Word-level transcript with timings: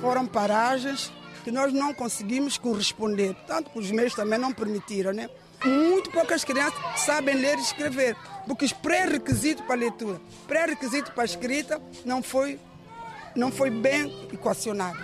foram 0.00 0.26
paragens 0.26 1.12
que 1.44 1.50
nós 1.50 1.72
não 1.72 1.94
conseguimos 1.94 2.58
corresponder, 2.58 3.34
tanto 3.46 3.70
que 3.70 3.78
os 3.78 3.90
meios 3.90 4.14
também 4.14 4.38
não 4.38 4.52
permitiram, 4.52 5.12
né? 5.12 5.28
Muito 5.64 6.10
poucas 6.10 6.44
crianças 6.44 6.78
sabem 7.00 7.34
ler 7.34 7.58
e 7.58 7.62
escrever, 7.62 8.16
porque 8.46 8.64
os 8.64 8.72
pré-requisitos 8.72 9.64
para 9.64 9.74
a 9.74 9.78
leitura, 9.78 10.20
pré-requisito 10.46 11.12
para 11.12 11.22
a 11.22 11.26
escrita 11.26 11.80
não 12.04 12.22
foi, 12.22 12.60
não 13.34 13.50
foi 13.50 13.70
bem 13.70 14.28
equacionado. 14.32 14.98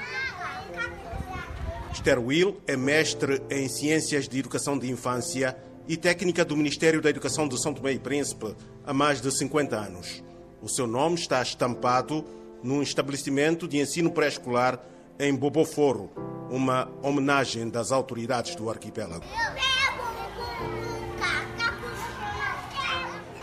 Esther 1.92 2.20
Will 2.20 2.61
é 2.66 2.77
mestre 2.77 3.41
em 3.51 3.69
Ciências 3.69 4.29
de 4.29 4.38
Educação 4.38 4.79
de 4.79 4.91
Infância 4.91 5.56
e 5.88 5.97
técnica 5.97 6.45
do 6.45 6.56
Ministério 6.56 7.01
da 7.01 7.11
Educação 7.11 7.48
de 7.48 7.61
São 7.61 7.73
Tomé 7.73 7.92
e 7.92 7.98
Príncipe 7.98 8.55
há 8.84 8.92
mais 8.92 9.20
de 9.20 9.30
50 9.30 9.77
anos. 9.77 10.23
O 10.61 10.69
seu 10.69 10.87
nome 10.87 11.16
está 11.16 11.42
estampado 11.42 12.24
num 12.64 12.80
estabelecimento 12.80 13.68
de 13.68 13.78
ensino 13.78 14.10
pré-escolar 14.10 14.80
em 15.18 15.36
Boboforo, 15.36 16.10
uma 16.50 16.90
homenagem 17.02 17.68
das 17.68 17.92
autoridades 17.92 18.56
do 18.56 18.70
arquipélago. 18.70 19.27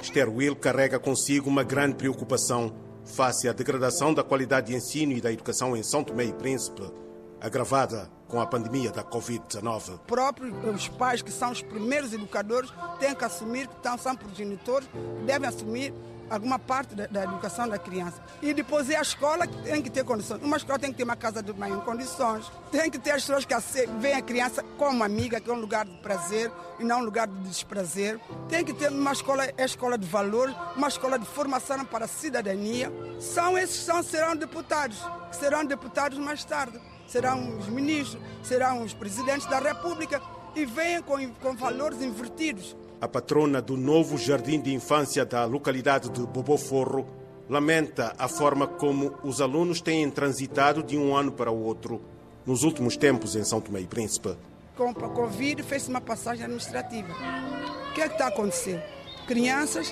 Esther 0.02 0.28
Will 0.28 0.56
carrega 0.56 0.98
consigo 1.00 1.48
uma 1.48 1.64
grande 1.64 1.96
preocupação 1.96 2.74
face 3.06 3.48
à 3.48 3.54
degradação 3.54 4.12
da 4.12 4.24
qualidade 4.24 4.68
de 4.68 4.76
ensino 4.76 5.12
e 5.12 5.22
da 5.22 5.32
educação 5.32 5.78
em 5.78 5.84
São 5.84 6.04
Tomé 6.04 6.26
e 6.26 6.34
Príncipe, 6.34 6.82
agravada 7.40 8.10
com 8.28 8.42
a 8.42 8.48
pandemia 8.48 8.90
da 8.92 9.04
Covid-19. 9.04 10.00
Próprios 10.08 10.52
os 10.74 10.88
pais, 10.88 11.22
que 11.22 11.32
são 11.32 11.52
os 11.52 11.62
primeiros 11.62 12.12
educadores, 12.12 12.74
têm 13.00 13.14
que 13.14 13.24
assumir 13.24 13.68
que 13.68 13.76
estão, 13.76 13.98
são 14.00 14.16
progenitores, 14.16 14.90
devem 15.26 15.48
assumir 15.48 15.94
alguma 16.32 16.58
parte 16.58 16.96
da, 16.96 17.08
da, 17.08 17.24
educação 17.26 17.68
da 17.68 17.78
criança. 17.78 18.24
E 18.42 18.54
depois 18.54 18.90
é 18.90 18.96
a 18.96 19.02
escola 19.02 19.46
que 19.46 19.62
tem 19.64 19.82
que 19.82 19.90
ter 19.90 20.06
condições. 20.06 20.42
Uma 20.42 20.56
escola 20.56 20.80
tem 20.80 20.92
que 20.92 20.98
ter 20.98 21.04
uma 21.04 21.18
casa 21.18 21.44
de 21.44 21.52
mãe 21.54 21.72
em 21.72 21.80
condições. 21.82 22.50
Tem 22.72 22.90
que 22.90 22.98
ter 22.98 23.12
as 23.12 23.22
pessoas 23.24 23.46
que 23.46 23.54
veem 24.00 24.16
a 24.16 24.22
criança 24.22 24.64
como 24.78 25.04
amiga, 25.04 25.42
que 25.42 25.50
é 25.50 25.54
um 25.54 25.60
lugar 25.60 25.86
de 25.86 25.98
prazer 25.98 26.50
e 26.80 26.84
não 26.84 27.02
um 27.02 27.04
lugar 27.04 27.28
de 27.28 27.38
desprazer. 27.42 28.18
Tem 28.48 28.64
que 28.64 28.74
ter 28.74 28.90
uma 28.90 29.12
escola, 29.12 29.46
é 29.46 29.66
escola 29.66 29.98
de 29.98 30.08
valores, 30.08 30.56
uma 30.76 30.88
escola 30.88 31.20
de 31.20 31.26
formação 31.26 31.84
para 31.84 32.06
a 32.06 32.08
cidadania. 32.08 32.92
São 33.20 33.58
esses 33.58 33.80
que 33.80 33.86
são, 33.86 34.02
serão 34.02 34.36
deputados, 34.36 34.98
que 35.30 35.36
serão 35.36 35.66
deputados 35.66 36.18
mais 36.18 36.46
tarde. 36.46 36.80
Serão 37.08 37.58
os 37.58 37.68
ministros, 37.68 38.22
serão 38.42 38.84
os 38.84 38.94
presidentes 38.94 39.46
da 39.48 39.60
República 39.60 40.22
e 40.56 40.66
vêm 40.66 41.02
com, 41.02 41.30
com 41.34 41.56
valores 41.58 42.02
invertidos 42.02 42.74
a 43.02 43.08
patrona 43.08 43.60
do 43.60 43.76
novo 43.76 44.16
jardim 44.16 44.62
de 44.62 44.72
infância 44.72 45.26
da 45.26 45.44
localidade 45.46 46.08
de 46.12 46.22
Boboforro, 46.22 47.08
lamenta 47.50 48.14
a 48.18 48.28
forma 48.28 48.68
como 48.68 49.16
os 49.24 49.42
alunos 49.42 49.82
têm 49.82 50.10
transitado 50.12 50.84
de 50.84 50.96
um 50.96 51.16
ano 51.16 51.32
para 51.32 51.50
o 51.50 51.64
outro 51.64 52.00
nos 52.46 52.64
últimos 52.64 52.96
tempos 52.96 53.36
em 53.36 53.44
São 53.44 53.60
Tomé 53.60 53.82
e 53.82 53.88
Príncipe. 53.88 54.38
Com 54.78 54.90
a 54.90 54.94
Covid 54.94 55.64
fez 55.64 55.88
uma 55.88 56.00
passagem 56.00 56.44
administrativa. 56.44 57.12
O 57.90 57.94
que 57.94 58.02
é 58.02 58.08
que 58.08 58.14
está 58.14 58.28
acontecendo? 58.28 58.84
Crianças, 59.28 59.92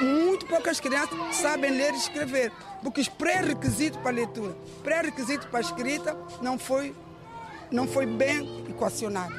muito 0.00 0.44
poucas 0.46 0.80
crianças 0.80 1.36
sabem 1.36 1.70
ler 1.70 1.94
e 1.94 1.98
escrever, 1.98 2.52
porque 2.82 3.00
os 3.00 3.08
pré-requisitos 3.08 4.00
para 4.00 4.10
a 4.10 4.14
leitura, 4.14 4.56
pré-requisito 4.82 5.46
para 5.48 5.58
a 5.58 5.62
escrita 5.62 6.16
não 6.42 6.58
foi, 6.58 6.94
não 7.70 7.86
foi 7.86 8.06
bem 8.06 8.64
equacionado. 8.68 9.34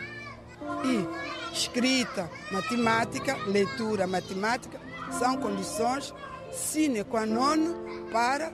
E 0.85 1.40
escrita, 1.53 2.29
matemática, 2.51 3.37
leitura, 3.47 4.07
matemática, 4.07 4.79
são 5.19 5.37
condições 5.37 6.13
sine 6.51 7.03
qua 7.03 7.25
non 7.25 7.75
para 8.11 8.51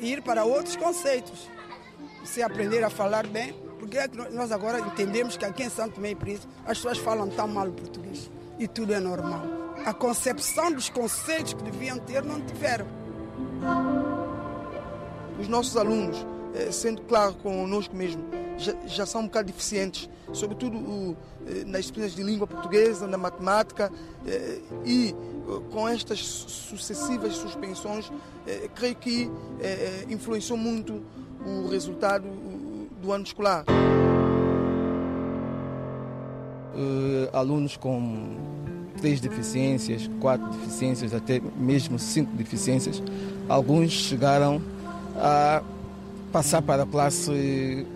ir 0.00 0.22
para 0.22 0.44
outros 0.44 0.76
conceitos. 0.76 1.48
Se 2.24 2.42
aprender 2.42 2.84
a 2.84 2.90
falar 2.90 3.26
bem, 3.26 3.54
porque 3.78 3.98
é 3.98 4.08
nós 4.32 4.50
agora 4.52 4.80
entendemos 4.80 5.36
que 5.36 5.44
aqui 5.44 5.62
em 5.62 5.70
Santo 5.70 5.94
Tomé 5.94 6.10
e 6.10 6.14
Príncipe 6.14 6.52
as 6.66 6.78
pessoas 6.78 6.98
falam 6.98 7.28
tão 7.28 7.48
mal 7.48 7.68
o 7.68 7.72
português 7.72 8.30
e 8.58 8.66
tudo 8.66 8.92
é 8.92 9.00
normal. 9.00 9.42
A 9.84 9.94
concepção 9.94 10.72
dos 10.72 10.88
conceitos 10.88 11.54
que 11.54 11.62
deviam 11.62 11.98
ter 11.98 12.22
não 12.24 12.40
tiveram. 12.40 12.86
Os 15.38 15.48
nossos 15.48 15.76
alunos, 15.76 16.26
eh, 16.54 16.72
sendo 16.72 17.02
claro 17.02 17.34
conosco 17.34 17.94
mesmo, 17.94 18.22
já, 18.58 18.74
já 18.86 19.06
são 19.06 19.22
um 19.22 19.24
bocado 19.24 19.46
deficientes, 19.46 20.10
sobretudo 20.32 21.16
eh, 21.46 21.64
nas 21.64 21.82
disciplinas 21.82 22.14
de 22.14 22.22
língua 22.22 22.46
portuguesa, 22.46 23.06
na 23.06 23.16
matemática, 23.16 23.90
eh, 24.26 24.58
e 24.84 25.14
eh, 25.14 25.60
com 25.70 25.88
estas 25.88 26.18
sucessivas 26.18 27.36
suspensões, 27.36 28.10
creio 28.74 28.96
que 28.96 29.30
influenciou 30.08 30.56
muito 30.56 31.02
o 31.44 31.68
resultado 31.68 32.26
do 33.00 33.12
ano 33.12 33.24
escolar. 33.24 33.64
alunos 37.32 37.76
com 37.76 38.36
três 39.00 39.20
deficiências, 39.20 40.08
quatro 40.18 40.48
deficiências, 40.48 41.12
até 41.12 41.42
mesmo 41.56 41.98
cinco 41.98 42.34
deficiências, 42.34 43.02
alguns 43.48 43.90
chegaram 43.92 44.62
a 45.16 45.62
passar 46.32 46.62
para 46.62 46.84
a 46.84 46.86
classe 46.86 47.86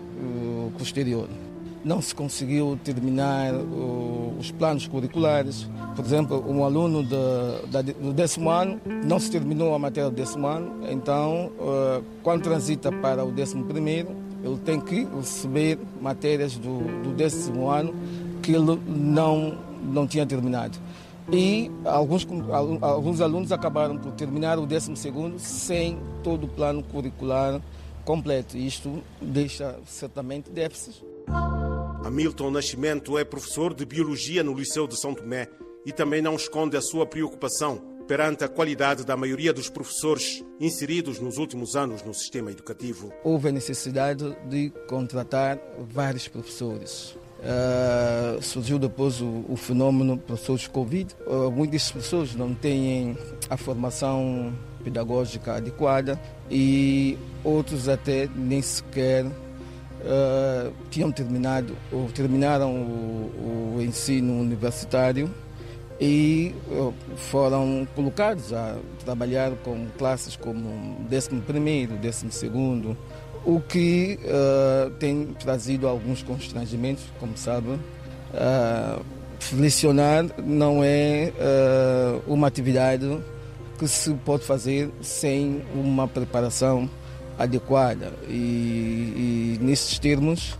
posterior. 0.71 1.27
Não 1.83 2.01
se 2.01 2.15
conseguiu 2.15 2.79
terminar 2.81 3.53
os 4.39 4.51
planos 4.51 4.87
curriculares. 4.87 5.69
Por 5.95 6.05
exemplo, 6.05 6.43
um 6.47 6.63
aluno 6.63 7.03
do 7.03 8.13
décimo 8.13 8.49
ano 8.49 8.79
não 9.05 9.19
se 9.19 9.29
terminou 9.29 9.75
a 9.75 9.79
matéria 9.79 10.09
do 10.09 10.15
décimo 10.15 10.47
ano, 10.47 10.89
então, 10.89 11.51
eh, 11.59 12.01
quando 12.23 12.41
transita 12.41 12.89
para 12.89 13.25
o 13.25 13.31
décimo 13.31 13.65
primeiro, 13.65 14.15
ele 14.43 14.57
tem 14.57 14.79
que 14.79 15.05
receber 15.05 15.77
matérias 16.01 16.55
do, 16.57 16.79
do 17.03 17.13
décimo 17.15 17.69
ano 17.69 17.93
que 18.41 18.53
ele 18.53 18.79
não, 18.87 19.57
não 19.81 20.07
tinha 20.07 20.25
terminado. 20.25 20.77
E 21.31 21.71
alguns, 21.85 22.27
alguns 22.81 23.21
alunos 23.21 23.51
acabaram 23.51 23.97
por 23.97 24.11
terminar 24.11 24.59
o 24.59 24.65
décimo 24.65 24.97
segundo 24.97 25.39
sem 25.39 25.97
todo 26.21 26.45
o 26.45 26.47
plano 26.47 26.83
curricular 26.83 27.61
completo. 28.03 28.57
Isto 28.57 29.03
deixa 29.21 29.79
certamente 29.85 30.49
déficits. 30.49 31.03
Hamilton 32.03 32.51
Nascimento 32.51 33.17
é 33.17 33.23
professor 33.23 33.73
de 33.73 33.85
Biologia 33.85 34.43
no 34.43 34.53
Liceu 34.53 34.87
de 34.87 34.99
São 34.99 35.13
Tomé 35.13 35.49
e 35.85 35.91
também 35.91 36.21
não 36.21 36.35
esconde 36.35 36.75
a 36.75 36.81
sua 36.81 37.05
preocupação 37.05 37.81
perante 38.07 38.43
a 38.43 38.49
qualidade 38.49 39.05
da 39.05 39.15
maioria 39.15 39.53
dos 39.53 39.69
professores 39.69 40.43
inseridos 40.59 41.19
nos 41.19 41.37
últimos 41.37 41.75
anos 41.75 42.03
no 42.03 42.13
sistema 42.13 42.51
educativo. 42.51 43.13
Houve 43.23 43.49
a 43.49 43.51
necessidade 43.51 44.35
de 44.49 44.71
contratar 44.87 45.57
vários 45.79 46.27
professores. 46.27 47.15
Uh, 47.43 48.41
surgiu 48.41 48.79
depois 48.79 49.19
o, 49.19 49.43
o 49.49 49.57
fenômeno 49.57 50.17
professores 50.17 50.65
Covid. 50.67 51.13
Uh, 51.27 51.51
muitas 51.51 51.91
pessoas 51.91 52.33
não 52.33 52.53
têm 52.53 53.17
a 53.49 53.57
formação 53.57 54.53
pedagógica 54.81 55.55
adequada 55.55 56.17
e 56.49 57.17
outros 57.43 57.89
até 57.89 58.29
nem 58.33 58.61
sequer 58.61 59.25
uh, 59.25 60.73
tinham 60.89 61.11
terminado 61.11 61.75
ou 61.91 62.07
terminaram 62.09 62.71
o, 62.71 63.75
o 63.75 63.81
ensino 63.81 64.39
universitário 64.39 65.29
e 65.99 66.53
foram 67.15 67.87
colocados 67.95 68.53
a 68.53 68.77
trabalhar 69.03 69.51
com 69.63 69.87
classes 69.97 70.35
como 70.35 70.97
11 71.11 71.41
primeiro, 71.41 71.95
12 71.97 72.31
segundo, 72.31 72.97
o 73.45 73.59
que 73.59 74.19
uh, 74.23 74.89
tem 74.91 75.27
trazido 75.39 75.87
alguns 75.87 76.23
constrangimentos, 76.23 77.03
como 77.19 77.37
sabem. 77.37 77.79
Uh, 78.33 79.03
lecionar 79.53 80.25
não 80.41 80.81
é 80.81 81.31
uma 82.25 82.47
atividade 82.47 83.19
que 83.77 83.87
se 83.87 84.13
pode 84.13 84.45
fazer 84.45 84.89
sem 85.01 85.61
uma 85.75 86.07
preparação 86.07 86.89
adequada. 87.37 88.13
E, 88.29 89.57
e 89.57 89.59
nesses 89.61 89.99
termos, 89.99 90.53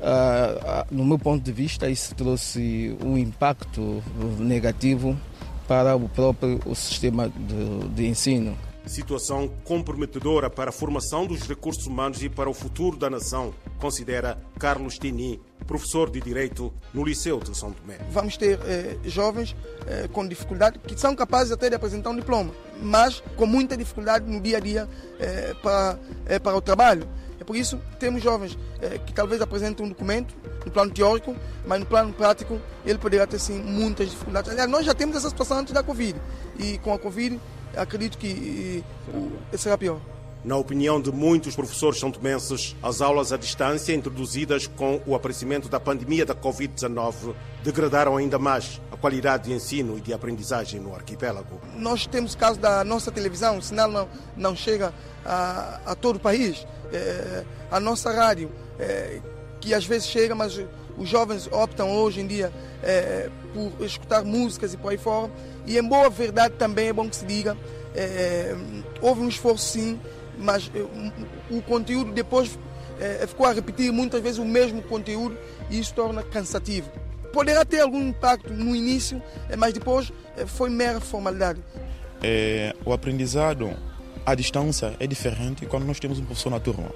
uh, 0.00 0.86
no 0.90 1.04
meu 1.04 1.18
ponto 1.18 1.42
de 1.42 1.52
vista, 1.52 1.90
isso 1.90 2.14
trouxe 2.14 2.96
um 3.04 3.18
impacto 3.18 4.02
negativo 4.38 5.16
para 5.68 5.94
o 5.96 6.08
próprio 6.08 6.60
o 6.66 6.74
sistema 6.74 7.28
de, 7.28 7.88
de 7.94 8.06
ensino. 8.06 8.56
Situação 8.86 9.48
comprometedora 9.64 10.50
para 10.50 10.70
a 10.70 10.72
formação 10.72 11.24
dos 11.26 11.42
recursos 11.42 11.86
humanos 11.86 12.22
e 12.22 12.28
para 12.28 12.50
o 12.50 12.54
futuro 12.54 12.96
da 12.96 13.08
nação, 13.08 13.54
considera 13.78 14.38
Carlos 14.58 14.98
Tini, 14.98 15.40
professor 15.66 16.10
de 16.10 16.20
Direito 16.20 16.72
no 16.92 17.04
Liceu 17.04 17.38
de 17.38 17.56
São 17.56 17.72
Tomé. 17.72 17.98
Vamos 18.10 18.36
ter 18.36 18.58
eh, 18.64 18.98
jovens 19.04 19.54
eh, 19.86 20.08
com 20.12 20.26
dificuldade, 20.26 20.78
que 20.80 20.98
são 20.98 21.14
capazes 21.14 21.52
até 21.52 21.68
de 21.68 21.76
apresentar 21.76 22.10
um 22.10 22.16
diploma, 22.16 22.52
mas 22.82 23.22
com 23.36 23.46
muita 23.46 23.76
dificuldade 23.76 24.30
no 24.30 24.40
dia 24.40 24.56
a 24.56 24.60
dia 24.60 24.88
eh, 25.20 25.54
para, 25.62 25.98
eh, 26.26 26.38
para 26.38 26.56
o 26.56 26.60
trabalho. 26.60 27.08
É 27.42 27.44
por 27.44 27.56
isso 27.56 27.78
que 27.78 27.96
temos 27.96 28.22
jovens 28.22 28.56
eh, 28.80 28.98
que 28.98 29.12
talvez 29.12 29.40
apresentem 29.40 29.84
um 29.84 29.88
documento 29.88 30.34
no 30.64 30.70
plano 30.70 30.92
teórico, 30.92 31.34
mas 31.66 31.80
no 31.80 31.86
plano 31.86 32.12
prático 32.12 32.60
ele 32.84 32.98
poderá 32.98 33.26
ter 33.26 33.38
sim 33.38 33.60
muitas 33.60 34.10
dificuldades. 34.10 34.50
Aliás, 34.50 34.70
nós 34.70 34.86
já 34.86 34.94
temos 34.94 35.16
essa 35.16 35.28
situação 35.28 35.58
antes 35.58 35.72
da 35.72 35.82
Covid 35.82 36.20
e 36.58 36.78
com 36.78 36.92
a 36.92 36.98
Covid 36.98 37.40
acredito 37.76 38.18
que 38.18 38.84
será 39.56 39.76
pior. 39.76 40.00
Na 40.44 40.56
opinião 40.56 41.00
de 41.00 41.12
muitos 41.12 41.54
professores 41.54 42.00
santomenses, 42.00 42.74
as 42.82 43.00
aulas 43.00 43.32
à 43.32 43.36
distância 43.36 43.94
introduzidas 43.94 44.66
com 44.66 45.00
o 45.06 45.14
aparecimento 45.14 45.68
da 45.68 45.78
pandemia 45.78 46.26
da 46.26 46.34
Covid-19 46.34 47.32
degradaram 47.62 48.16
ainda 48.16 48.40
mais 48.40 48.80
a 48.90 48.96
qualidade 48.96 49.44
de 49.44 49.52
ensino 49.52 49.96
e 49.96 50.00
de 50.00 50.12
aprendizagem 50.12 50.80
no 50.80 50.96
arquipélago. 50.96 51.60
Nós 51.76 52.08
temos 52.08 52.34
caso 52.34 52.58
da 52.58 52.82
nossa 52.82 53.12
televisão, 53.12 53.58
o 53.58 53.62
sinal 53.62 53.88
não, 53.88 54.08
não 54.36 54.56
chega 54.56 54.92
a, 55.24 55.80
a 55.86 55.94
todo 55.94 56.16
o 56.16 56.20
país. 56.20 56.66
É, 56.92 57.44
a 57.70 57.78
nossa 57.78 58.12
rádio, 58.12 58.50
é, 58.80 59.20
que 59.60 59.72
às 59.72 59.86
vezes 59.86 60.08
chega, 60.08 60.34
mas 60.34 60.60
os 60.96 61.08
jovens 61.08 61.48
optam 61.50 61.90
hoje 61.94 62.20
em 62.20 62.26
dia 62.26 62.52
é, 62.82 63.28
por 63.52 63.84
escutar 63.84 64.24
músicas 64.24 64.74
e 64.74 64.76
por 64.76 64.90
aí 64.90 64.98
fora. 64.98 65.30
E 65.66 65.78
em 65.78 65.82
boa 65.82 66.10
verdade 66.10 66.54
também 66.58 66.88
é 66.88 66.92
bom 66.92 67.08
que 67.08 67.16
se 67.16 67.24
diga, 67.24 67.56
é, 67.94 68.54
houve 69.00 69.22
um 69.22 69.28
esforço 69.28 69.64
sim, 69.64 69.98
mas 70.38 70.70
é, 70.74 71.54
o 71.54 71.62
conteúdo 71.62 72.12
depois 72.12 72.58
é, 73.00 73.26
ficou 73.26 73.46
a 73.46 73.52
repetir 73.52 73.92
muitas 73.92 74.20
vezes 74.22 74.38
o 74.38 74.44
mesmo 74.44 74.82
conteúdo 74.82 75.36
e 75.70 75.78
isso 75.78 75.94
torna 75.94 76.22
cansativo. 76.22 76.90
Poderá 77.32 77.64
ter 77.64 77.80
algum 77.80 78.08
impacto 78.08 78.52
no 78.52 78.76
início, 78.76 79.22
é, 79.48 79.56
mas 79.56 79.72
depois 79.72 80.12
é, 80.36 80.46
foi 80.46 80.70
mera 80.70 81.00
formalidade. 81.00 81.60
É, 82.22 82.74
o 82.84 82.92
aprendizado 82.92 83.70
à 84.24 84.34
distância 84.34 84.94
é 85.00 85.06
diferente 85.06 85.66
quando 85.66 85.84
nós 85.84 85.98
temos 85.98 86.18
um 86.18 86.24
professor 86.24 86.50
na 86.50 86.60
turma. 86.60 86.90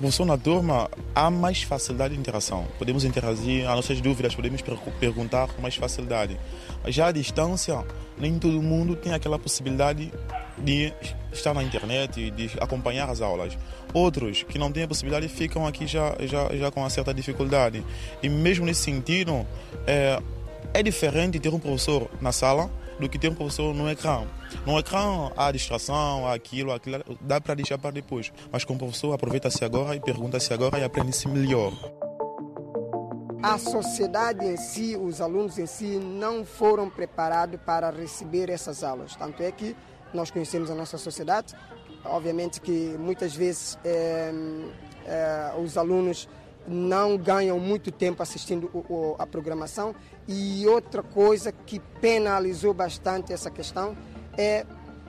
Professor 0.00 0.24
na 0.24 0.38
turma 0.38 0.90
há 1.14 1.28
mais 1.28 1.62
facilidade 1.62 2.14
de 2.14 2.20
interação. 2.20 2.66
Podemos 2.78 3.04
interagir, 3.04 3.68
as 3.68 3.76
nossas 3.76 4.00
dúvidas 4.00 4.34
podemos 4.34 4.62
perguntar 4.98 5.48
com 5.48 5.60
mais 5.60 5.76
facilidade. 5.76 6.40
Já 6.86 7.08
à 7.08 7.12
distância, 7.12 7.84
nem 8.18 8.38
todo 8.38 8.62
mundo 8.62 8.96
tem 8.96 9.12
aquela 9.12 9.38
possibilidade 9.38 10.10
de 10.56 10.90
estar 11.30 11.52
na 11.52 11.62
internet 11.62 12.18
e 12.18 12.30
de 12.30 12.50
acompanhar 12.62 13.10
as 13.10 13.20
aulas. 13.20 13.58
Outros 13.92 14.42
que 14.42 14.58
não 14.58 14.72
têm 14.72 14.84
a 14.84 14.88
possibilidade 14.88 15.28
ficam 15.28 15.66
aqui 15.66 15.86
já, 15.86 16.16
já, 16.20 16.48
já 16.56 16.70
com 16.70 16.80
uma 16.80 16.88
certa 16.88 17.12
dificuldade. 17.12 17.84
E 18.22 18.28
mesmo 18.30 18.64
nesse 18.64 18.80
sentido, 18.80 19.46
é, 19.86 20.18
é 20.72 20.82
diferente 20.82 21.38
ter 21.38 21.52
um 21.52 21.58
professor 21.58 22.08
na 22.22 22.32
sala 22.32 22.70
do 23.00 23.08
que 23.08 23.18
ter 23.18 23.28
um 23.28 23.34
professor 23.34 23.74
no 23.74 23.88
ecrã. 23.90 24.26
No 24.66 24.78
ecrã 24.78 25.30
há 25.36 25.50
distração, 25.50 26.26
há 26.26 26.34
aquilo, 26.34 26.72
aquilo, 26.72 27.02
dá 27.20 27.40
para 27.40 27.54
deixar 27.54 27.78
para 27.78 27.90
depois. 27.90 28.32
Mas 28.52 28.64
com 28.64 28.74
o 28.74 28.78
professor 28.78 29.12
aproveita-se 29.12 29.64
agora 29.64 29.96
e 29.96 30.00
pergunta-se 30.00 30.52
agora 30.52 30.78
e 30.78 30.84
aprende-se 30.84 31.26
melhor. 31.26 31.72
A 33.42 33.56
sociedade 33.56 34.44
em 34.44 34.56
si, 34.58 34.96
os 34.96 35.20
alunos 35.20 35.58
em 35.58 35.66
si, 35.66 35.96
não 35.96 36.44
foram 36.44 36.90
preparados 36.90 37.58
para 37.64 37.90
receber 37.90 38.50
essas 38.50 38.84
aulas. 38.84 39.16
Tanto 39.16 39.42
é 39.42 39.50
que 39.50 39.74
nós 40.12 40.30
conhecemos 40.30 40.70
a 40.70 40.74
nossa 40.74 40.98
sociedade. 40.98 41.54
Obviamente 42.04 42.60
que 42.60 42.96
muitas 42.98 43.34
vezes 43.34 43.78
é, 43.82 44.30
é, 45.06 45.52
os 45.58 45.78
alunos 45.78 46.28
não 46.70 47.16
ganham 47.16 47.58
muito 47.58 47.90
tempo 47.90 48.22
assistindo 48.22 48.70
o, 48.72 48.78
o, 48.92 49.16
a 49.18 49.26
programação. 49.26 49.94
E 50.26 50.66
outra 50.66 51.02
coisa 51.02 51.52
que 51.52 51.80
penalizou 52.00 52.72
bastante 52.72 53.32
essa 53.32 53.50
questão 53.50 53.96
é 54.38 54.64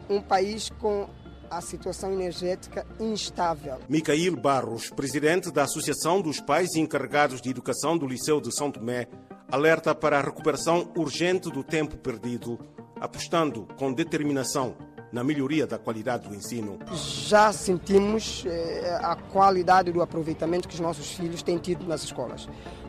um 0.10 0.22
país 0.22 0.70
com 0.70 1.08
a 1.50 1.60
situação 1.60 2.14
energética 2.14 2.88
instável. 3.00 3.78
Micael 3.90 4.36
Barros, 4.38 4.90
presidente 4.90 5.52
da 5.52 5.64
Associação 5.64 6.22
dos 6.22 6.40
Pais 6.40 6.76
Encarregados 6.76 7.42
de 7.42 7.50
Educação 7.50 7.98
do 7.98 8.08
Liceu 8.08 8.40
de 8.40 8.56
São 8.56 8.72
Tomé, 8.72 9.08
alerta 9.52 9.94
para 9.94 10.18
a 10.18 10.22
recuperação 10.22 10.90
urgente 10.96 11.52
do 11.52 11.62
tempo 11.62 11.98
perdido, 11.98 12.58
apostando 13.00 13.68
com 13.78 13.92
determinação 13.92 14.78
na 15.12 15.24
melhoria 15.24 15.68
da 15.68 15.78
qualidade 15.78 16.28
do 16.28 16.34
ensino. 16.34 16.80
Já 16.94 17.52
sentimos 17.52 18.44
eh, 18.46 19.00
a 19.02 19.16
qualidade 19.16 19.92
do 19.92 20.02
aproveitamento 20.02 20.68
que 20.68 20.76
os 20.76 20.80
nossos 20.80 21.12
filhos 21.12 21.44
têm 21.44 21.58
tido 21.58 21.86
nas 21.86 22.04
escolas. 22.04 22.48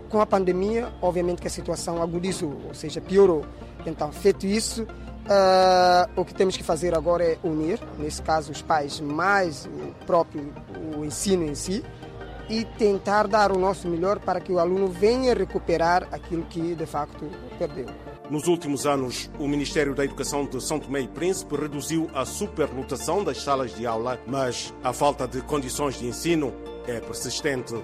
Com 0.08 0.20
a 0.20 0.26
pandemia, 0.26 0.92
obviamente 1.00 1.40
que 1.40 1.48
a 1.48 1.50
situação 1.50 2.02
agudizou, 2.02 2.60
ou 2.69 2.74
seja, 2.74 3.00
piorou. 3.00 3.44
Então, 3.86 4.12
feito 4.12 4.46
isso, 4.46 4.86
Uh, 5.22 6.20
o 6.20 6.24
que 6.24 6.34
temos 6.34 6.56
que 6.56 6.64
fazer 6.64 6.96
agora 6.96 7.22
é 7.22 7.38
unir, 7.44 7.78
nesse 7.96 8.20
caso, 8.20 8.50
os 8.50 8.60
pais 8.60 8.98
mais 8.98 9.66
o 9.66 10.04
próprio 10.04 10.52
o 10.98 11.04
ensino 11.04 11.44
em 11.44 11.54
si 11.54 11.84
e 12.48 12.64
tentar 12.64 13.28
dar 13.28 13.52
o 13.52 13.58
nosso 13.58 13.88
melhor 13.88 14.19
para 14.19 14.40
que 14.40 14.52
o 14.52 14.58
aluno 14.58 14.88
venha 14.88 15.32
recuperar 15.32 16.08
aquilo 16.10 16.42
que 16.44 16.74
de 16.74 16.86
facto 16.86 17.24
perdeu. 17.58 17.86
Nos 18.32 18.49
últimos 18.49 18.87
anos, 18.87 19.31
o 19.38 19.46
Ministério 19.46 19.94
da 19.94 20.06
Educação 20.06 20.46
de 20.46 20.58
São 20.58 20.81
Tomé 20.81 21.02
e 21.02 21.06
Príncipe 21.06 21.55
reduziu 21.55 22.08
a 22.14 22.25
superlotação 22.25 23.23
das 23.23 23.43
salas 23.43 23.75
de 23.75 23.87
aula, 23.87 24.19
mas 24.26 24.73
a 24.82 24.90
falta 24.90 25.29
de 25.29 25.43
condições 25.43 25.99
de 25.99 26.06
ensino 26.06 26.50
é 26.87 26.99
persistente. 26.99 27.75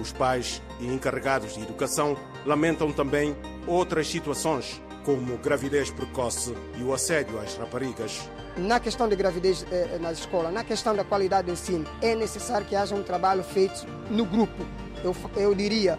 Os 0.00 0.12
pais 0.12 0.62
e 0.78 0.86
encarregados 0.86 1.54
de 1.54 1.62
educação 1.62 2.16
lamentam 2.46 2.92
também 2.92 3.36
outras 3.66 4.06
situações 4.06 4.80
como 5.04 5.36
gravidez 5.38 5.90
precoce 5.90 6.54
e 6.78 6.84
o 6.84 6.94
assédio 6.94 7.36
às 7.40 7.56
raparigas. 7.56 8.20
Na 8.56 8.78
questão 8.78 9.08
de 9.08 9.16
gravidez 9.16 9.66
eh, 9.68 9.94
eh, 9.94 9.98
nas 9.98 10.20
escolas, 10.20 10.52
na 10.52 10.62
questão 10.62 10.94
da 10.94 11.02
qualidade 11.02 11.46
do 11.48 11.52
ensino, 11.52 11.84
é 12.00 12.14
necessário 12.14 12.64
que 12.64 12.76
haja 12.76 12.94
um 12.94 13.02
trabalho 13.02 13.42
feito 13.42 13.84
no 14.08 14.24
grupo. 14.24 14.64
Eu, 15.02 15.14
eu 15.36 15.54
diria 15.56 15.98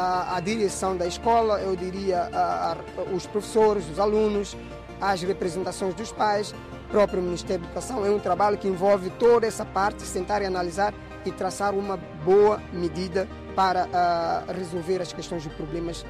a, 0.00 0.36
a 0.36 0.40
direção 0.40 0.96
da 0.96 1.06
escola, 1.06 1.60
eu 1.60 1.76
diria 1.76 2.22
a, 2.32 2.72
a, 2.72 2.76
os 3.14 3.26
professores, 3.26 3.86
os 3.90 3.98
alunos, 3.98 4.56
as 4.98 5.20
representações 5.20 5.94
dos 5.94 6.10
pais, 6.10 6.54
próprio 6.90 7.22
Ministério 7.22 7.60
da 7.60 7.66
Educação. 7.66 8.06
É 8.06 8.10
um 8.10 8.18
trabalho 8.18 8.56
que 8.56 8.66
envolve 8.66 9.10
toda 9.10 9.46
essa 9.46 9.64
parte, 9.64 10.02
sentar 10.02 10.40
e 10.40 10.46
analisar 10.46 10.94
e 11.26 11.30
traçar 11.30 11.74
uma 11.74 11.98
boa 12.24 12.62
medida 12.72 13.28
para 13.54 14.46
resolver 14.56 15.02
as 15.02 15.12
questões 15.12 15.44
e 15.44 15.50
problemas 15.50 16.06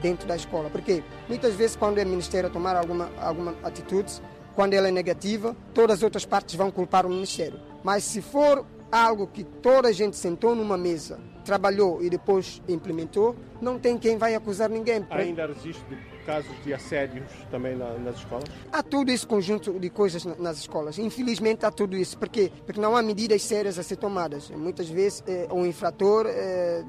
dentro 0.00 0.28
da 0.28 0.36
escola. 0.36 0.70
Porque 0.70 1.02
muitas 1.28 1.56
vezes 1.56 1.74
quando 1.74 1.98
é 1.98 2.04
Ministério 2.04 2.48
tomar 2.48 2.76
alguma, 2.76 3.10
alguma 3.20 3.56
atitude, 3.64 4.22
quando 4.54 4.74
ela 4.74 4.86
é 4.86 4.92
negativa, 4.92 5.56
todas 5.74 5.98
as 5.98 6.02
outras 6.04 6.24
partes 6.24 6.54
vão 6.54 6.70
culpar 6.70 7.04
o 7.06 7.08
Ministério. 7.08 7.58
Mas 7.82 8.04
se 8.04 8.22
for 8.22 8.64
algo 8.92 9.26
que 9.26 9.42
toda 9.42 9.88
a 9.88 9.92
gente 9.92 10.16
sentou 10.16 10.54
numa 10.54 10.76
mesa, 10.76 11.18
trabalhou 11.44 12.02
e 12.02 12.10
depois 12.10 12.62
implementou, 12.68 13.34
não 13.60 13.78
tem 13.78 13.96
quem 13.96 14.18
vai 14.18 14.34
acusar 14.34 14.68
ninguém. 14.68 15.04
Ainda 15.10 15.46
registro 15.46 15.88
de 15.88 15.96
casos 16.24 16.52
de 16.62 16.72
assédios 16.74 17.26
também 17.50 17.76
nas 17.76 18.16
escolas? 18.16 18.44
Há 18.70 18.82
todo 18.82 19.10
esse 19.10 19.26
conjunto 19.26 19.78
de 19.78 19.90
coisas 19.90 20.24
nas 20.38 20.58
escolas. 20.58 20.98
Infelizmente 20.98 21.64
há 21.64 21.70
tudo 21.70 21.96
isso. 21.96 22.18
Por 22.18 22.28
quê? 22.28 22.52
Porque 22.64 22.80
não 22.80 22.94
há 22.94 23.02
medidas 23.02 23.42
sérias 23.42 23.78
a 23.78 23.82
ser 23.82 23.96
tomadas. 23.96 24.50
Muitas 24.50 24.88
vezes 24.88 25.24
eh, 25.26 25.48
o 25.50 25.64
infrator 25.66 26.26
eh, 26.28 26.84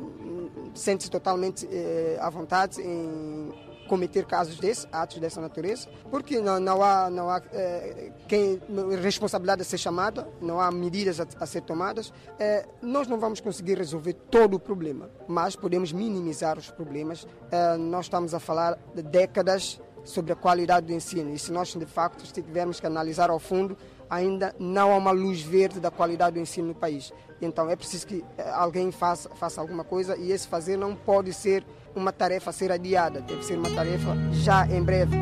sente-se 0.73 1.09
totalmente 1.09 1.67
eh, 1.71 2.17
à 2.19 2.29
vontade 2.29 2.81
em 2.81 3.51
cometer 3.87 4.25
casos 4.25 4.57
desses, 4.57 4.87
atos 4.91 5.19
dessa 5.19 5.41
natureza, 5.41 5.87
porque 6.09 6.39
não, 6.39 6.59
não 6.59 6.83
há, 6.83 7.09
não 7.09 7.29
há 7.29 7.41
é, 7.51 8.11
quem, 8.27 8.61
responsabilidade 9.01 9.61
a 9.61 9.65
ser 9.65 9.77
chamada, 9.77 10.27
não 10.41 10.59
há 10.59 10.71
medidas 10.71 11.19
a, 11.19 11.27
a 11.39 11.45
ser 11.45 11.61
tomadas. 11.61 12.13
É, 12.39 12.65
nós 12.81 13.07
não 13.07 13.19
vamos 13.19 13.39
conseguir 13.39 13.77
resolver 13.77 14.13
todo 14.13 14.55
o 14.55 14.59
problema, 14.59 15.09
mas 15.27 15.55
podemos 15.55 15.91
minimizar 15.91 16.57
os 16.57 16.69
problemas. 16.69 17.27
É, 17.51 17.77
nós 17.77 18.05
estamos 18.05 18.33
a 18.33 18.39
falar 18.39 18.77
de 18.95 19.01
décadas 19.01 19.79
sobre 20.03 20.33
a 20.33 20.35
qualidade 20.35 20.87
do 20.87 20.93
ensino 20.93 21.33
e 21.33 21.39
se 21.39 21.51
nós 21.51 21.73
de 21.73 21.85
facto 21.85 22.23
tivermos 22.31 22.79
que 22.79 22.85
analisar 22.85 23.29
ao 23.29 23.39
fundo, 23.39 23.77
ainda 24.09 24.53
não 24.59 24.91
há 24.91 24.97
uma 24.97 25.11
luz 25.11 25.41
verde 25.41 25.79
da 25.79 25.89
qualidade 25.89 26.35
do 26.35 26.39
ensino 26.39 26.69
no 26.69 26.75
país. 26.75 27.11
Então 27.41 27.69
é 27.69 27.75
preciso 27.75 28.07
que 28.07 28.23
alguém 28.53 28.91
faça, 28.91 29.29
faça 29.29 29.59
alguma 29.59 29.83
coisa 29.83 30.17
e 30.17 30.31
esse 30.31 30.47
fazer 30.47 30.77
não 30.77 30.95
pode 30.95 31.33
ser 31.33 31.65
uma 31.95 32.11
tarefa 32.11 32.49
a 32.49 32.53
ser 32.53 32.71
adiada, 32.71 33.21
deve 33.21 33.43
ser 33.43 33.57
uma 33.57 33.69
tarefa 33.69 34.15
já 34.31 34.67
em 34.67 34.83
breve. 34.83 35.15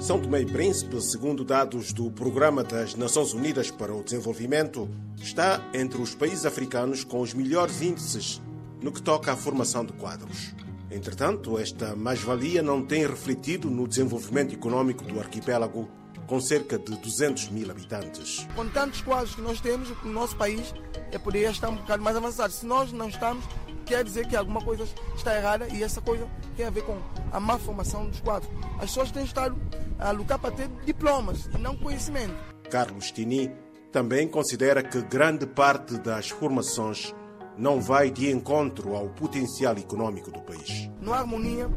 São 0.00 0.20
Tomé 0.20 0.42
e 0.42 0.46
Príncipe, 0.46 1.00
segundo 1.00 1.44
dados 1.44 1.92
do 1.92 2.10
Programa 2.12 2.62
das 2.62 2.94
Nações 2.94 3.34
Unidas 3.34 3.72
para 3.72 3.92
o 3.92 4.04
Desenvolvimento, 4.04 4.88
está 5.16 5.60
entre 5.74 6.00
os 6.00 6.14
países 6.14 6.46
africanos 6.46 7.02
com 7.02 7.20
os 7.20 7.34
melhores 7.34 7.82
índices 7.82 8.40
no 8.80 8.92
que 8.92 9.02
toca 9.02 9.32
à 9.32 9.36
formação 9.36 9.84
de 9.84 9.92
quadros. 9.94 10.54
Entretanto, 10.90 11.58
esta 11.58 11.96
mais-valia 11.96 12.62
não 12.62 12.84
tem 12.84 13.04
refletido 13.04 13.68
no 13.68 13.88
desenvolvimento 13.88 14.54
econômico 14.54 15.02
do 15.04 15.18
arquipélago, 15.18 15.88
com 16.26 16.40
cerca 16.40 16.78
de 16.78 16.96
200 16.96 17.48
mil 17.50 17.70
habitantes. 17.70 18.46
Com 18.54 18.68
tantos 18.68 19.00
quadros 19.00 19.34
que 19.34 19.40
nós 19.40 19.60
temos, 19.60 19.90
o 20.04 20.08
nosso 20.08 20.36
país 20.36 20.72
é 21.10 21.18
poderia 21.18 21.50
estar 21.50 21.68
um 21.68 21.76
bocado 21.76 22.02
mais 22.02 22.16
avançado. 22.16 22.52
Se 22.52 22.64
nós 22.64 22.92
não 22.92 23.08
estamos, 23.08 23.44
quer 23.86 24.04
dizer 24.04 24.26
que 24.26 24.36
alguma 24.36 24.60
coisa 24.60 24.84
está 25.14 25.34
errada 25.36 25.68
e 25.68 25.82
essa 25.82 26.00
coisa 26.00 26.26
tem 26.56 26.66
a 26.66 26.70
ver 26.70 26.82
com 26.82 26.98
a 27.32 27.40
má 27.40 27.58
formação 27.58 28.06
dos 28.08 28.20
quadros. 28.20 28.50
As 28.74 28.86
pessoas 28.90 29.10
têm 29.12 29.24
estado 29.24 29.56
a 29.98 30.10
lutar 30.10 30.38
para 30.38 30.50
ter 30.50 30.68
diplomas 30.84 31.46
e 31.46 31.58
não 31.58 31.76
conhecimento. 31.76 32.34
Carlos 32.68 33.12
Tini 33.12 33.50
também 33.92 34.28
considera 34.28 34.82
que 34.82 35.00
grande 35.02 35.46
parte 35.46 35.96
das 35.98 36.28
formações 36.28 37.14
não 37.56 37.80
vai 37.80 38.10
de 38.10 38.30
encontro 38.30 38.94
ao 38.94 39.08
potencial 39.08 39.78
econômico 39.78 40.30
do 40.30 40.40
país. 40.40 40.90
Não 41.00 41.14
há 41.14 41.20
harmonia 41.20 41.70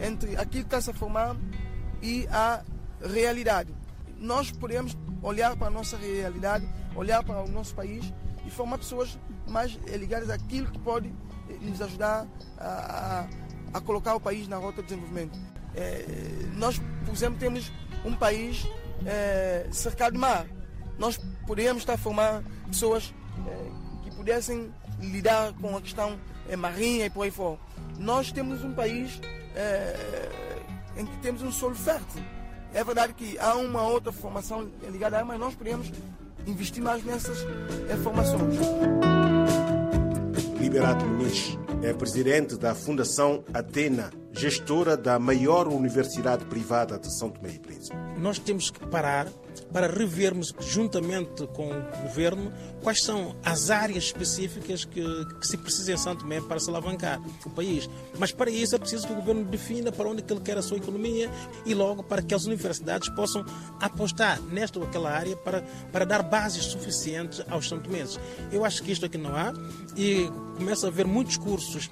entre 0.00 0.36
aquilo 0.36 0.64
que 0.64 0.74
está-se 0.74 0.90
a 0.90 0.94
formar 0.94 1.36
e 2.00 2.26
a 2.30 2.62
realidade. 3.02 3.74
nós 4.18 4.50
podemos 4.50 4.96
olhar 5.22 5.54
para 5.56 5.66
a 5.66 5.70
nossa 5.70 5.96
realidade, 5.98 6.66
olhar 6.94 7.22
para 7.22 7.42
o 7.42 7.48
nosso 7.48 7.74
país 7.74 8.10
e 8.46 8.50
formar 8.50 8.78
pessoas 8.78 9.18
mais 9.46 9.78
ligadas 9.86 10.30
àquilo 10.30 10.70
que 10.70 10.78
pode 10.78 11.12
nos 11.60 11.80
ajudar 11.82 12.26
a, 12.58 13.26
a, 13.72 13.78
a 13.78 13.80
colocar 13.80 14.14
o 14.14 14.20
país 14.20 14.48
na 14.48 14.56
rota 14.56 14.82
de 14.82 14.88
desenvolvimento. 14.88 15.38
É, 15.74 16.04
nós, 16.54 16.78
por 17.04 17.14
exemplo, 17.14 17.38
temos 17.38 17.70
um 18.04 18.14
país 18.14 18.66
é, 19.04 19.66
cercado 19.70 20.14
de 20.14 20.18
mar. 20.18 20.46
Nós 20.98 21.18
poderíamos 21.46 21.82
estar 21.82 21.94
a 21.94 21.98
formar 21.98 22.42
pessoas 22.66 23.12
é, 23.46 24.04
que 24.04 24.16
pudessem 24.16 24.72
lidar 25.00 25.52
com 25.54 25.76
a 25.76 25.80
questão 25.80 26.18
é, 26.48 26.56
marinha 26.56 27.06
e 27.06 27.10
por 27.10 27.22
aí 27.22 27.30
fora. 27.30 27.58
Nós 27.98 28.32
temos 28.32 28.64
um 28.64 28.72
país 28.72 29.20
é, 29.54 30.28
em 30.96 31.04
que 31.04 31.16
temos 31.18 31.42
um 31.42 31.52
solo 31.52 31.74
fértil. 31.74 32.22
É 32.72 32.82
verdade 32.82 33.14
que 33.14 33.38
há 33.38 33.54
uma 33.54 33.82
outra 33.82 34.12
formação 34.12 34.68
ligada 34.90 35.18
a 35.18 35.24
mas 35.24 35.38
nós 35.38 35.54
poderíamos 35.54 35.90
investir 36.46 36.82
mais 36.82 37.04
nessas 37.04 37.38
é, 37.88 37.96
formações. 37.96 38.56
Liberato 40.66 41.06
Muniz 41.06 41.56
é 41.80 41.92
presidente 41.92 42.56
da 42.56 42.74
Fundação 42.74 43.44
Atena, 43.54 44.10
gestora 44.36 44.96
da 44.96 45.18
maior 45.18 45.66
universidade 45.66 46.44
privada 46.44 46.98
de 46.98 47.10
São 47.10 47.30
Tomé 47.30 47.54
e 47.54 47.58
Príncipe. 47.58 47.96
Nós 48.18 48.38
temos 48.38 48.70
que 48.70 48.86
parar 48.86 49.26
para 49.72 49.86
revermos, 49.86 50.54
juntamente 50.60 51.46
com 51.48 51.70
o 51.70 52.02
governo, 52.02 52.52
quais 52.82 53.02
são 53.02 53.34
as 53.42 53.70
áreas 53.70 54.04
específicas 54.04 54.84
que, 54.84 55.02
que 55.40 55.46
se 55.46 55.56
precisa 55.56 55.92
em 55.92 55.96
São 55.96 56.14
Tomé 56.14 56.40
para 56.40 56.60
se 56.60 56.68
alavancar 56.68 57.20
o 57.44 57.50
país. 57.50 57.88
Mas 58.18 58.30
para 58.30 58.50
isso 58.50 58.76
é 58.76 58.78
preciso 58.78 59.06
que 59.06 59.12
o 59.14 59.16
governo 59.16 59.44
defina 59.44 59.90
para 59.90 60.08
onde 60.08 60.22
ele 60.28 60.40
quer 60.40 60.58
a 60.58 60.62
sua 60.62 60.76
economia 60.76 61.30
e 61.64 61.74
logo 61.74 62.02
para 62.02 62.20
que 62.20 62.34
as 62.34 62.44
universidades 62.44 63.08
possam 63.10 63.44
apostar 63.80 64.40
nesta 64.42 64.78
ou 64.78 64.84
aquela 64.84 65.10
área 65.10 65.36
para, 65.36 65.62
para 65.90 66.04
dar 66.04 66.22
bases 66.22 66.64
suficientes 66.64 67.42
aos 67.48 67.68
São 67.68 67.78
Tomenses. 67.80 68.20
Eu 68.52 68.64
acho 68.64 68.82
que 68.82 68.92
isto 68.92 69.06
aqui 69.06 69.16
não 69.16 69.34
há 69.34 69.52
e 69.96 70.30
começa 70.56 70.86
a 70.86 70.90
haver 70.90 71.06
muitos 71.06 71.38
cursos 71.38 71.88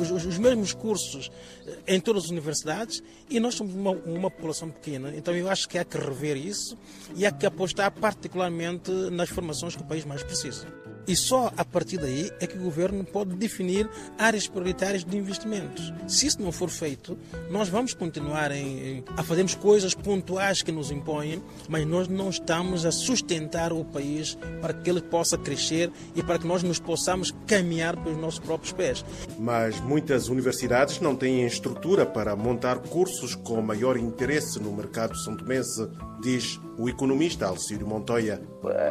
os, 0.00 0.24
os, 0.24 0.38
mesmos 0.38 0.72
cursos 0.72 1.30
eh, 1.66 1.94
em 1.94 2.00
todas 2.00 2.24
as 2.24 2.30
universidades 2.30 3.02
e 3.28 3.38
nós 3.38 3.54
somos 3.54 3.74
uma, 3.74 3.90
uma, 3.90 4.30
população 4.30 4.70
pequena, 4.70 5.14
então 5.14 5.34
eu 5.34 5.50
acho 5.50 5.68
que 5.68 5.78
há 5.78 5.84
que 5.84 5.98
rever 5.98 6.36
isso 6.36 6.78
e 7.14 7.26
há 7.26 7.30
que 7.30 7.44
apostar 7.44 7.90
particularmente 7.92 8.90
nas 8.90 9.28
formações 9.28 9.76
que 9.76 9.82
o 9.82 9.86
país 9.86 10.04
mais 10.04 10.22
precisa. 10.22 10.66
E 11.08 11.16
só 11.16 11.50
a 11.56 11.64
partir 11.64 11.96
daí 11.96 12.30
é 12.38 12.46
que 12.46 12.58
o 12.58 12.60
governo 12.60 13.02
pode 13.02 13.34
definir 13.34 13.88
áreas 14.18 14.46
prioritárias 14.46 15.04
de 15.04 15.16
investimentos. 15.16 15.90
Se 16.06 16.26
isso 16.26 16.42
não 16.42 16.52
for 16.52 16.68
feito, 16.68 17.16
nós 17.50 17.70
vamos 17.70 17.94
continuar 17.94 18.52
em, 18.52 19.02
a 19.16 19.22
fazermos 19.22 19.54
coisas 19.54 19.94
pontuais 19.94 20.60
que 20.60 20.70
nos 20.70 20.90
impõem, 20.90 21.42
mas 21.66 21.86
nós 21.86 22.08
não 22.08 22.28
estamos 22.28 22.84
a 22.84 22.92
sustentar 22.92 23.72
o 23.72 23.86
país 23.86 24.36
para 24.60 24.74
que 24.74 24.90
ele 24.90 25.00
possa 25.00 25.38
crescer 25.38 25.90
e 26.14 26.22
para 26.22 26.38
que 26.38 26.46
nós 26.46 26.62
nos 26.62 26.78
possamos 26.78 27.34
caminhar 27.46 27.96
pelos 27.96 28.20
nossos 28.20 28.40
próprios 28.40 28.72
pés. 28.72 29.02
Mas 29.38 29.80
muitas 29.80 30.28
universidades 30.28 31.00
não 31.00 31.16
têm 31.16 31.46
estrutura 31.46 32.04
para 32.04 32.36
montar 32.36 32.80
cursos 32.80 33.34
com 33.34 33.62
maior 33.62 33.96
interesse 33.96 34.60
no 34.60 34.72
mercado 34.72 35.16
santomense, 35.16 35.88
diz 36.20 36.60
o 36.78 36.88
economista 36.88 37.46
Alcírio 37.46 37.86
Montoya. 37.86 38.40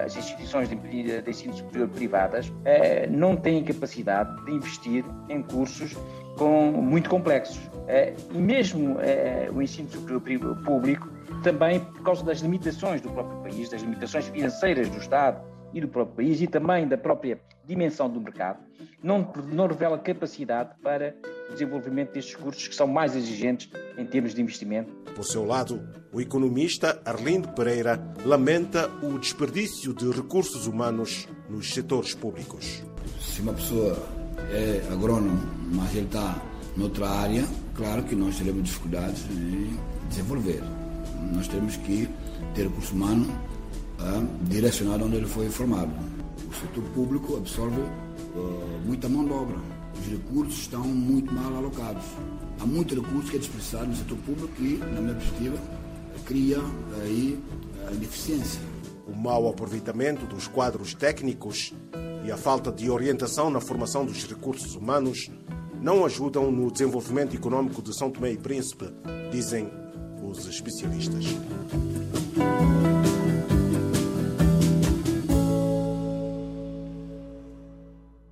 As 0.06 0.16
instituições 0.18 0.70
de 0.70 0.76
ensino 1.30 1.54
superior 1.54 1.88
privadas 1.88 2.52
eh, 2.66 3.08
não 3.08 3.36
têm 3.36 3.64
capacidade 3.64 4.44
de 4.46 4.52
investir 4.52 5.06
em 5.30 5.42
cursos 5.42 5.96
com, 6.38 6.72
muito 6.72 7.10
complexos. 7.10 7.60
Eh, 7.88 8.14
e 8.34 8.38
mesmo 8.38 8.98
eh, 9.00 9.50
o 9.54 9.62
ensino 9.62 9.90
superior 9.90 10.58
público, 10.66 11.10
também 11.44 11.80
por 11.80 12.04
causa 12.04 12.24
das 12.26 12.40
limitações 12.40 13.00
do 13.00 13.10
próprio 13.10 13.40
país, 13.40 13.70
das 13.70 13.82
limitações 13.82 14.28
financeiras 14.28 14.90
do 14.90 14.98
Estado 14.98 15.42
e 15.74 15.80
do 15.80 15.88
próprio 15.88 16.16
país 16.18 16.42
e 16.42 16.48
também 16.48 16.88
da 16.88 16.98
própria 16.98 17.40
dimensão 17.66 18.10
do 18.10 18.20
mercado, 18.20 18.60
não, 19.02 19.32
não 19.54 19.68
revela 19.68 19.98
capacidade 19.98 20.72
para 20.84 21.16
desenvolvimento 21.54 22.14
destes 22.14 22.36
cursos 22.36 22.68
que 22.68 22.76
são 22.76 22.88
mais 22.88 23.16
exigentes 23.16 23.70
em 23.98 24.06
termos 24.06 24.34
de 24.34 24.42
investimento. 24.42 24.94
Por 25.16 25.24
seu 25.24 25.46
lado, 25.46 25.82
o 26.12 26.22
economista 26.22 27.02
Arlindo 27.06 27.50
Pereira 27.50 28.00
lamenta 28.26 28.90
o 29.02 29.18
desperdício 29.18 29.94
de 29.94 30.10
recursos 30.12 30.68
humanos 30.68 31.28
nos 31.50 31.74
setores 31.74 32.14
públicos. 32.14 32.84
Se 33.22 33.42
uma 33.42 33.54
pessoa 33.54 33.98
é 34.52 34.82
agrônomo, 34.92 35.40
mas 35.72 35.96
ele 35.96 36.06
está 36.06 36.42
noutra 36.76 37.10
área, 37.10 37.44
claro 37.76 38.04
que 38.04 38.16
nós 38.16 38.38
teremos 38.38 38.64
dificuldades 38.64 39.24
em 39.32 39.78
desenvolver. 40.08 40.62
Nós 41.34 41.48
temos 41.48 41.76
que 41.78 42.08
ter 42.54 42.64
recurso 42.64 42.94
humano 42.94 43.26
uh, 44.00 44.46
direcionado 44.46 45.06
onde 45.06 45.18
ele 45.18 45.26
foi 45.26 45.50
formado. 45.50 45.92
O 46.50 46.54
setor 46.54 46.84
público 46.94 47.38
absorve 47.38 47.82
uh, 47.82 48.82
muita 48.86 49.10
mão 49.10 49.26
de 49.26 49.34
obra. 49.34 49.77
Os 50.00 50.08
recursos 50.08 50.60
estão 50.60 50.84
muito 50.84 51.34
mal 51.34 51.56
alocados. 51.56 52.04
Há 52.60 52.66
muito 52.66 52.96
recurso 52.96 53.30
que 53.30 53.38
é 53.38 53.40
desperdiçado 53.40 53.88
no 53.88 53.96
setor 53.96 54.18
público 54.20 54.54
e, 54.62 54.78
na 54.78 55.02
minha 55.02 55.16
perspectiva, 55.16 55.58
cria 56.26 56.60
aí 57.04 57.40
a 57.88 57.92
deficiência. 57.92 58.62
O 59.08 59.16
mau 59.16 59.48
aproveitamento 59.48 60.26
dos 60.26 60.48
quadros 60.48 60.94
técnicos 60.94 61.74
e 62.26 62.32
a 62.32 62.38
falta 62.38 62.72
de 62.72 62.90
orientação 62.90 63.50
na 63.50 63.62
formação 63.62 64.06
dos 64.06 64.26
recursos 64.26 64.76
humanos 64.76 65.32
não 65.82 66.06
ajudam 66.06 66.52
no 66.52 66.72
desenvolvimento 66.72 67.36
econômico 67.36 67.82
de 67.82 67.96
São 67.96 68.12
Tomé 68.12 68.32
e 68.32 68.38
Príncipe, 68.38 68.86
dizem 69.32 69.70
os 70.22 70.46
especialistas. 70.48 71.26